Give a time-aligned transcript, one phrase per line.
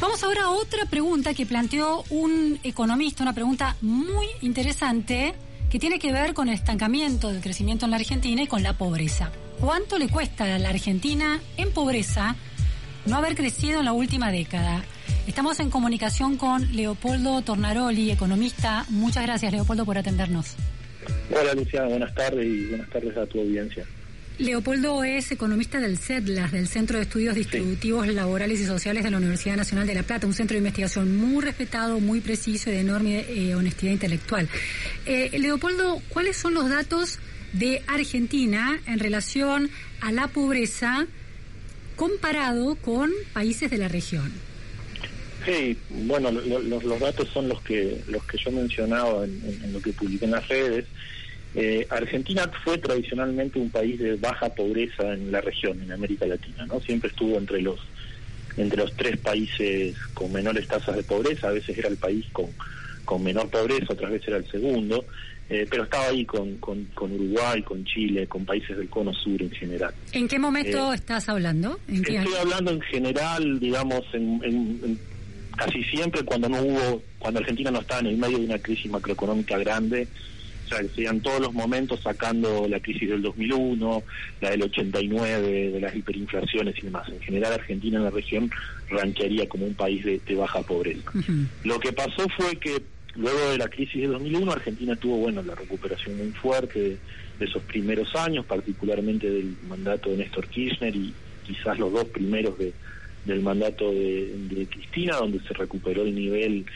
[0.00, 5.34] Vamos ahora a otra pregunta que planteó un economista, una pregunta muy interesante
[5.70, 8.74] que tiene que ver con el estancamiento del crecimiento en la Argentina y con la
[8.74, 9.32] pobreza.
[9.60, 12.36] ¿Cuánto le cuesta a la Argentina en pobreza
[13.06, 14.84] no haber crecido en la última década?
[15.26, 18.86] Estamos en comunicación con Leopoldo Tornaroli, economista.
[18.90, 20.54] Muchas gracias, Leopoldo, por atendernos.
[21.30, 21.88] Hola, Luciana.
[21.88, 23.84] Buenas tardes y buenas tardes a tu audiencia.
[24.38, 29.16] Leopoldo es economista del CEDLAS, del Centro de Estudios Distributivos Laborales y Sociales de la
[29.16, 32.80] Universidad Nacional de La Plata, un centro de investigación muy respetado, muy preciso y de
[32.80, 34.48] enorme eh, honestidad intelectual.
[35.06, 37.18] Eh, Leopoldo, ¿cuáles son los datos
[37.52, 41.08] de Argentina en relación a la pobreza
[41.96, 44.32] comparado con países de la región?
[45.44, 49.92] Sí, bueno, los datos son los que los que yo mencionaba en, en lo que
[49.92, 50.84] publiqué en las redes.
[51.54, 56.66] Eh, Argentina fue tradicionalmente un país de baja pobreza en la región, en América Latina,
[56.66, 56.80] ¿no?
[56.80, 57.78] Siempre estuvo entre los
[58.56, 62.46] entre los tres países con menores tasas de pobreza, a veces era el país con,
[63.04, 65.04] con menor pobreza, otras veces era el segundo,
[65.48, 69.50] eh, pero estaba ahí con, con, Uruguay, con Chile, con países del cono sur en
[69.50, 69.94] general.
[70.12, 71.78] ¿En qué momento eh, estás hablando?
[71.88, 74.98] estoy hablando en general, digamos, en,
[75.56, 78.90] casi siempre cuando no hubo, cuando Argentina no estaba en el medio de una crisis
[78.90, 80.06] macroeconómica grande,
[80.68, 84.02] o sea, serían todos los momentos sacando la crisis del 2001,
[84.40, 87.08] la del 89, de las hiperinflaciones y demás.
[87.08, 88.50] En general, Argentina en la región
[88.90, 91.10] ranquearía como un país de, baja pobreza.
[91.64, 92.82] Lo que pasó fue que
[93.16, 96.98] luego de la crisis del 2001, Argentina tuvo, bueno, la recuperación muy fuerte de,
[97.44, 101.14] esos primeros años, particularmente del mandato de Néstor Kirchner y
[101.46, 106.66] quizás los dos primeros del mandato de Cristina, donde se recuperó el nivel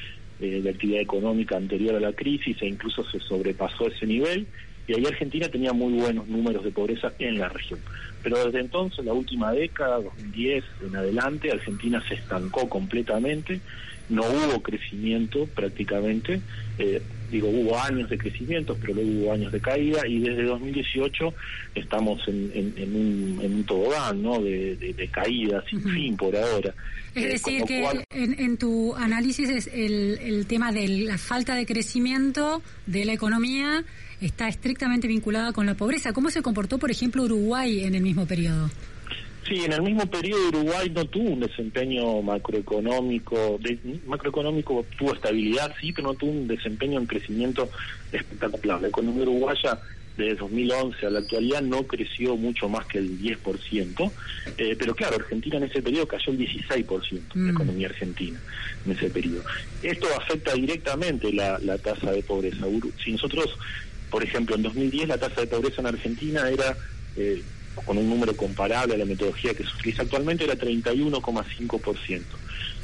[0.40, 4.46] eh, de actividad económica anterior a la crisis e incluso se sobrepasó ese nivel
[4.86, 7.80] y ahí Argentina tenía muy buenos números de pobreza en la región.
[8.22, 13.60] Pero desde entonces, la última década, 2010 en adelante, Argentina se estancó completamente,
[14.08, 16.40] no hubo crecimiento prácticamente,
[16.78, 17.00] eh,
[17.30, 21.32] digo, hubo años de crecimiento, pero luego hubo años de caída y desde 2018
[21.74, 24.38] estamos en, un, en un tobogán, ¿no?
[24.40, 26.74] De, caída sin fin por ahora.
[27.14, 31.66] Es eh, decir, que en, tu análisis es el, el tema de la falta de
[31.66, 33.84] crecimiento de la economía
[34.22, 36.12] está estrictamente vinculada con la pobreza.
[36.12, 38.70] ¿Cómo se comportó, por ejemplo, Uruguay en el mismo periodo?
[39.46, 45.74] Sí, en el mismo periodo Uruguay no tuvo un desempeño macroeconómico, de, macroeconómico tuvo estabilidad,
[45.80, 47.68] sí, pero no tuvo un desempeño en crecimiento
[48.12, 48.80] espectacular.
[48.80, 49.80] La economía uruguaya
[50.16, 54.12] desde 2011 a la actualidad no creció mucho más que el 10%,
[54.58, 57.50] eh, pero claro, Argentina en ese periodo cayó el 16%, la mm.
[57.50, 58.38] economía argentina
[58.86, 59.42] en ese periodo.
[59.82, 62.66] Esto afecta directamente la, tasa de pobreza.
[63.02, 63.56] Si nosotros,
[64.12, 66.76] por ejemplo, en 2010 la tasa de pobreza en Argentina era...
[67.16, 67.42] Eh,
[67.86, 72.20] con un número comparable a la metodología que se utiliza actualmente, era 31,5%.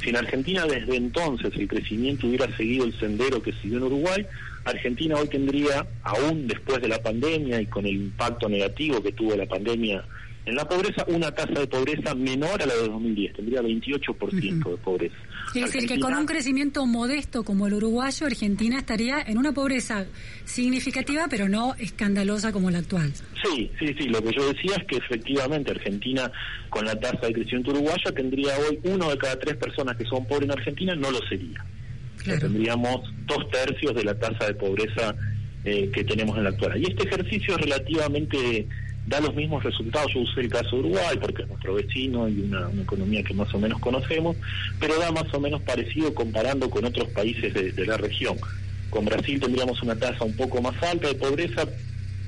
[0.01, 4.25] Si en Argentina desde entonces el crecimiento hubiera seguido el sendero que siguió en Uruguay,
[4.65, 9.35] Argentina hoy tendría, aún después de la pandemia y con el impacto negativo que tuvo
[9.35, 10.03] la pandemia
[10.49, 14.77] en la pobreza, una tasa de pobreza menor a la de 2010, tendría 28% de
[14.77, 15.15] pobreza.
[15.55, 20.05] Es decir, que con un crecimiento modesto como el uruguayo, Argentina estaría en una pobreza
[20.45, 23.13] significativa, pero no escandalosa como la actual.
[23.43, 24.07] Sí, sí, sí.
[24.09, 26.31] Lo que yo decía es que efectivamente Argentina,
[26.69, 30.25] con la tasa de crecimiento uruguaya, tendría hoy uno de cada tres personas que son
[30.25, 31.63] pobres en Argentina, no lo sería.
[32.23, 35.15] tendríamos dos tercios de la tasa de pobreza
[35.63, 36.77] eh, que tenemos en la actual.
[36.81, 38.67] Y este ejercicio es relativamente
[39.09, 40.13] da los mismos resultados.
[40.13, 43.53] Yo usé el caso de Uruguay porque es nuestro vecino y una, economía que más
[43.53, 44.37] o menos conocemos,
[44.79, 48.37] pero da más o menos parecido comparando con otros países de la región.
[48.89, 51.67] Con Brasil tendríamos una tasa un poco más alta de pobreza,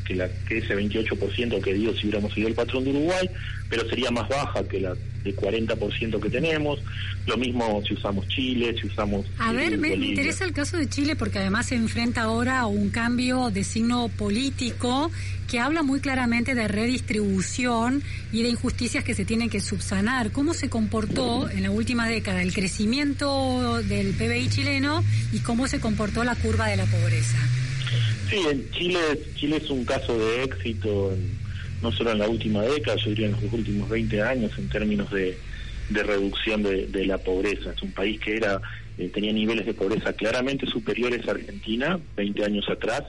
[0.05, 3.29] que, la, que ese 28% que dio si hubiéramos seguido el patrón de Uruguay,
[3.69, 6.79] pero sería más baja que la de 40% que tenemos.
[7.25, 9.25] Lo mismo si usamos Chile, si usamos...
[9.37, 12.89] A ver, me, interesa el caso de Chile porque además se enfrenta ahora a un
[12.89, 15.11] cambio de signo político
[15.49, 18.01] que habla muy claramente de redistribución
[18.31, 20.31] y de injusticias que se tienen que subsanar.
[20.31, 25.03] ¿Cómo se comportó en la última década el crecimiento del PBI chileno
[25.33, 27.37] y cómo se comportó la curva de la pobreza?
[28.29, 28.99] Sí, en Chile,
[29.35, 31.13] Chile es un caso de éxito,
[31.81, 35.11] no solo en la última década, yo diría en los últimos 20 años en términos
[35.11, 35.37] de,
[35.89, 37.71] de reducción de, la pobreza.
[37.75, 38.61] Es un país que era
[38.97, 43.03] eh, tenía niveles de pobreza claramente superiores a Argentina 20 años atrás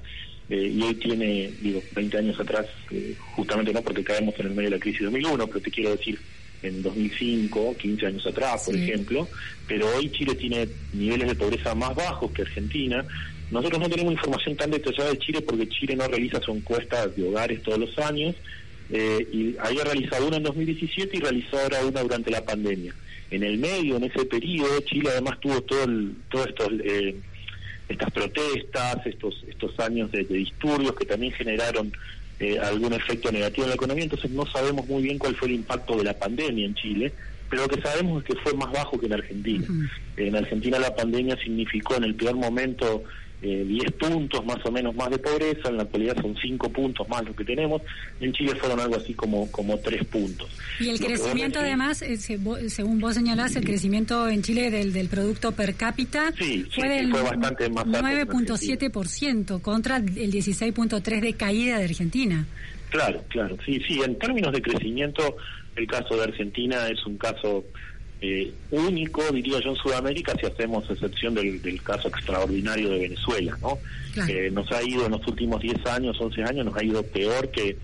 [0.49, 4.53] eh, y hoy tiene, digo, 20 años atrás, eh, justamente no porque caemos en el
[4.53, 6.19] medio de la crisis de 2001, pero te quiero decir
[6.63, 9.29] en 2005, 15 años atrás, por ejemplo,
[9.67, 13.05] pero hoy Chile tiene niveles de pobreza más bajos que Argentina.
[13.51, 17.29] Nosotros no tenemos información tan detallada de Chile porque Chile no realiza su encuesta de
[17.29, 18.37] hogares todos los años
[18.93, 22.95] eh, y había realizado una en 2017 y realizó ahora una durante la pandemia.
[23.31, 27.17] En el medio, en ese periodo, Chile además tuvo todo el, todo estos eh,
[27.89, 31.91] estas protestas, estos estos años de, disturbios que también generaron
[32.39, 35.55] eh, algún efecto negativo en la economía, entonces no sabemos muy bien cuál fue el
[35.55, 37.13] impacto de la pandemia en Chile,
[37.49, 39.67] pero lo que sabemos es que fue más bajo que en Argentina.
[40.19, 43.05] En Argentina la pandemia significó en el peor momento
[43.43, 47.09] eh, 10 puntos más o menos más de pobreza, en la actualidad son 5 puntos
[47.09, 47.83] más lo que tenemos,
[48.21, 50.49] en Chile fueron algo así como, como 3 puntos.
[50.79, 55.51] Y el crecimiento además, eh, según vos señalás, el crecimiento en Chile del, del Producto
[55.53, 56.33] Per cápita
[56.71, 62.47] fue del 9.7% contra el 16.3% de caída de Argentina.
[62.91, 65.37] Claro, claro, sí, sí, en términos de crecimiento,
[65.77, 67.65] el caso de Argentina es un caso
[68.25, 73.79] eh, único, diría yo, en Sudamérica, si hacemos excepción del, caso extraordinario de Venezuela, ¿no?
[74.29, 77.51] Eh, nos ha ido en los últimos 10 años, 11 años, nos ha ido peor
[77.51, 77.77] que,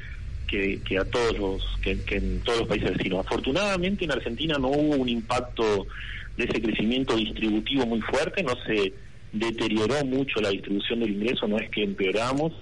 [0.47, 3.27] que, a todos los que, en todos los países vecinos.
[3.27, 5.89] Afortunadamente en Argentina no hubo un impacto
[6.37, 8.93] de ese crecimiento distributivo muy fuerte, no se
[9.33, 12.53] deterioró mucho la distribución del ingreso, no es que empeoramos,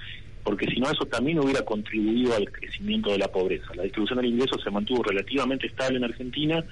[0.46, 3.66] porque si no eso también hubiera contribuido al crecimiento de la pobreza.
[3.74, 6.64] La distribución del ingreso se mantuvo relativamente estable en Argentina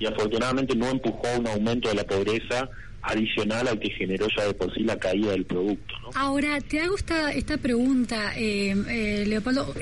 [0.00, 2.70] y afortunadamente no empujó a un aumento de la pobreza
[3.02, 5.94] adicional al que generó ya de por sí la caída del producto.
[6.14, 9.74] Ahora, te hago esta, esta pregunta, eh, eh, Leopoldo.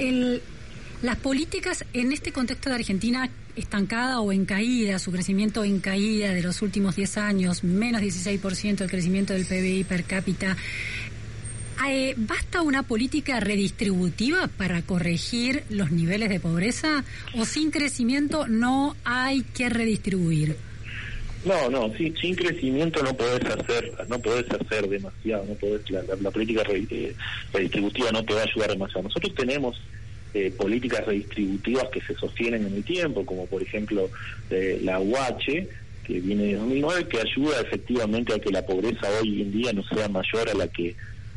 [1.03, 6.35] las políticas en este contexto de Argentina estancada o en caída, su crecimiento en caída
[6.35, 10.57] de los últimos 10 años, menos 16% el crecimiento del PBI per cápita,
[11.89, 18.97] eh, ¿Basta una política redistributiva para corregir los niveles de pobreza o sin crecimiento no
[19.05, 20.57] hay que redistribuir?
[21.45, 26.31] No, no, sin, sin crecimiento no podés hacer, no podés hacer demasiado, no podés, la,
[26.31, 27.15] política eh,
[27.53, 29.05] redistributiva no te va a ayudar demasiado.
[29.05, 29.81] Nosotros tenemos
[30.35, 34.11] eh, políticas redistributivas que se sostienen en el tiempo, como por ejemplo
[34.51, 35.69] la UH,
[36.07, 39.83] que viene de 2009, que ayuda efectivamente a que la pobreza hoy en día no
[39.85, 40.95] sea mayor a la que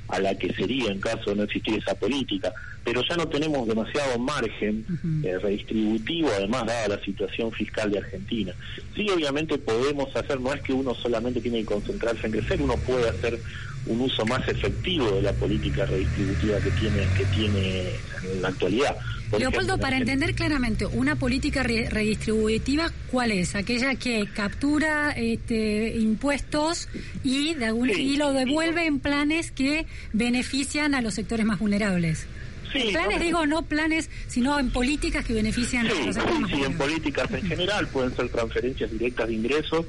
[0.10, 2.52] a la que sería en caso de no existir esa política.
[2.84, 4.86] Pero ya no tenemos demasiado margen
[5.24, 8.54] eh, redistributivo, además, dada la situación fiscal de Argentina.
[8.96, 12.76] Sí, obviamente podemos hacer, no es que uno solamente tiene que concentrarse en crecer, uno
[12.78, 13.40] puede hacer
[13.86, 17.90] un uso más efectivo de la política redistributiva que tiene, que tiene
[18.34, 18.96] en la actualidad.
[19.38, 23.56] Leopoldo, para entender claramente, una política redistributiva, ¿cuál es?
[23.56, 26.88] Aquella que captura este, impuestos
[27.24, 32.26] y, de algún, y lo devuelve en planes que benefician a los sectores más vulnerables.
[32.72, 36.62] Sí, planes, digo, no planes, sino en políticas que benefician a los sectores más sí,
[36.64, 39.86] en políticas en general pueden ser transferencias directas de ingresos,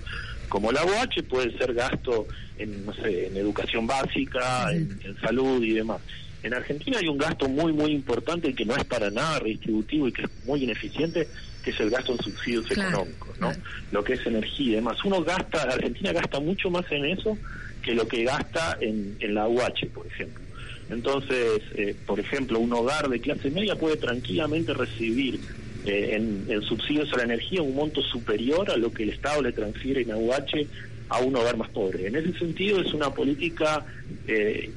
[0.48, 2.26] como la UH, puede ser gasto
[2.58, 6.00] en, no sé, en educación básica, en salud y demás.
[6.42, 10.12] En Argentina hay un gasto muy, muy importante que no es para nada redistributivo y
[10.12, 11.28] que es muy ineficiente,
[11.62, 13.52] que es el gasto en subsidios económicos, ¿no?
[13.92, 15.04] Lo que es energía y demás.
[15.04, 17.36] Uno gasta, Argentina gasta mucho más en eso
[17.82, 20.42] que lo que gasta en, en la UH, por ejemplo.
[20.88, 25.40] Entonces, eh, por ejemplo, un hogar de clase media puede tranquilamente recibir
[25.86, 29.42] eh, en, en, subsidios a la energía un monto superior a lo que el Estado
[29.42, 30.66] le transfiere en AUH
[31.10, 32.06] a un hogar más pobre.
[32.06, 33.84] En ese sentido es una política
[34.26, 34.70] eh,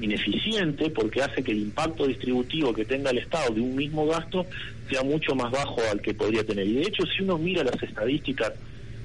[0.00, 4.46] ineficiente porque hace que el impacto distributivo que tenga el Estado de un mismo gasto
[4.88, 6.66] sea mucho más bajo al que podría tener.
[6.66, 8.52] Y de hecho, si uno mira las estadísticas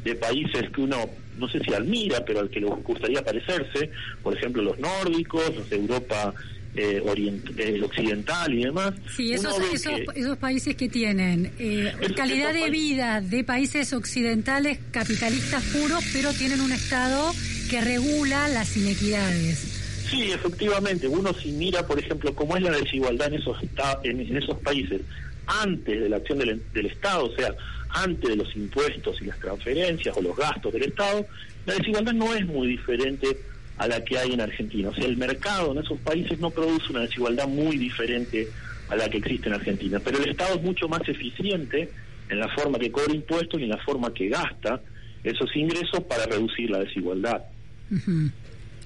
[0.03, 3.89] de países que uno, no sé si admira, pero al que le gustaría parecerse,
[4.23, 6.33] por ejemplo los nórdicos, los de Europa
[6.75, 7.01] eh,
[7.57, 8.93] eh occidental y demás.
[9.15, 9.57] Sí, esos,
[10.15, 16.61] esos, países que tienen eh, calidad de vida de países occidentales capitalistas puros, pero tienen
[16.61, 17.33] un Estado
[17.69, 19.74] que regula las inequidades.
[20.09, 21.07] Sí, efectivamente.
[21.07, 23.57] Uno si mira, por ejemplo, cómo es la desigualdad en esos,
[24.03, 25.01] en, esos países
[25.47, 27.53] antes de la acción del, Estado, o sea,
[27.89, 31.25] antes de los impuestos y las transferencias o los gastos del Estado,
[31.65, 33.37] la desigualdad no es muy diferente
[33.77, 34.89] a la que hay en Argentina.
[34.89, 38.47] O sea, el mercado en esos países no produce una desigualdad muy diferente
[38.89, 41.89] a la que existe en Argentina, pero el Estado es mucho más eficiente
[42.29, 44.81] en la forma que cobra impuestos y en la forma que gasta
[45.23, 47.43] esos ingresos para reducir la desigualdad.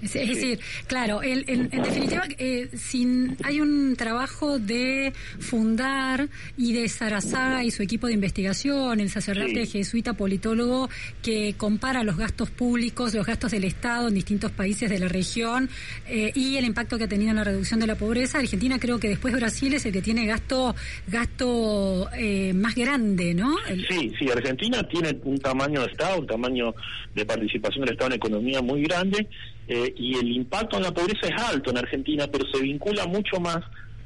[0.01, 6.88] Es, decir, claro, el, en, definitiva, eh, sin, hay un trabajo de fundar y de
[6.88, 10.89] Sarazaga y su equipo de investigación, el sacerdote jesuita politólogo
[11.22, 15.70] que compara los gastos públicos, los gastos del Estado en distintos países de la región
[16.08, 18.39] eh, y el impacto que ha tenido en la reducción de la pobreza.
[18.39, 20.75] Argentina creo que después Brasil es el que tiene gasto
[21.08, 23.56] gasto eh, más grande, ¿no?
[23.89, 26.74] Sí, sí, Argentina tiene un tamaño de Estado, un tamaño
[27.13, 29.27] de participación del Estado en economía muy grande
[29.69, 33.39] eh, y el impacto en la pobreza es alto en Argentina, pero se vincula mucho
[33.39, 33.59] más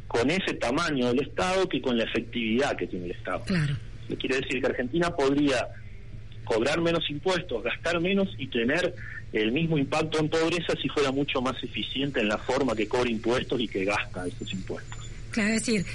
[0.10, 3.42] con ese tamaño del Estado que con la efectividad que tiene el Estado.
[3.46, 3.74] Claro.
[4.20, 5.70] Quiere decir que Argentina podría
[6.44, 8.94] cobrar menos impuestos, gastar menos y tener
[9.32, 13.10] el mismo impacto en pobreza si fuera mucho más eficiente en la forma que cobra
[13.10, 15.10] impuestos y que gasta esos impuestos.
[15.32, 15.86] Claro, es decir,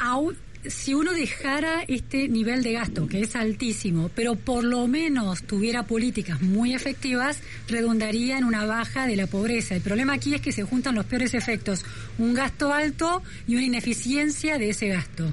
[0.00, 0.36] aún
[0.66, 5.84] si uno dejara este nivel de gasto, que es altísimo, pero por lo menos tuviera
[5.84, 9.74] políticas muy efectivas, redundaría en una baja de la pobreza.
[9.74, 11.84] El problema aquí es que se juntan los peores efectos,
[12.18, 15.32] un gasto alto y una ineficiencia de ese gasto.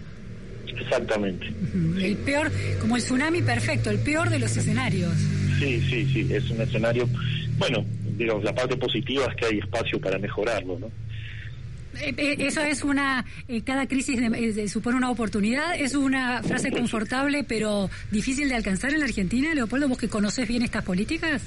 [0.67, 1.47] Exactamente.
[1.99, 5.13] El peor, como el tsunami perfecto, el peor de los escenarios.
[5.59, 7.07] Sí, sí, sí, es un escenario,
[7.57, 7.85] bueno,
[8.17, 10.91] digamos, la parte positiva es que hay espacio para mejorarlo, ¿no?
[11.99, 14.19] Eh, eh, eso es una, eh, cada crisis
[14.71, 19.87] supone una oportunidad, es una frase confortable pero difícil de alcanzar en la Argentina, Leopoldo,
[19.87, 21.43] vos que conoces bien estas políticas.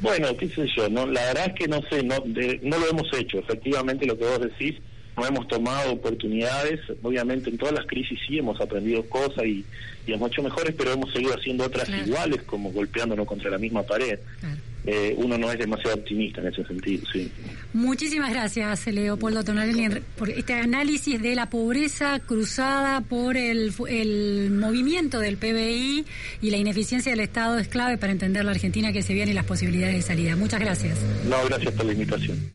[0.00, 2.16] Bueno, qué sé yo, no, la verdad es que no sé, no,
[2.62, 4.76] no lo hemos hecho, efectivamente lo que vos decís,
[5.16, 9.64] no hemos tomado oportunidades, obviamente en todas las crisis sí hemos aprendido cosas y,
[10.06, 13.82] y hemos hecho mejores, pero hemos seguido haciendo otras iguales, como golpeándonos contra la misma
[13.82, 14.18] pared.
[14.86, 17.30] Eh, uno no es demasiado optimista en ese sentido, sí.
[17.72, 25.20] Muchísimas gracias, Leopoldo Tonarelli, por este análisis de la pobreza cruzada por el, el movimiento
[25.20, 26.06] del PBI
[26.40, 29.34] y la ineficiencia del Estado es clave para entender la Argentina que se viene y
[29.34, 30.34] las posibilidades de salida.
[30.34, 30.98] Muchas gracias.
[31.28, 32.40] No, gracias por la invitación.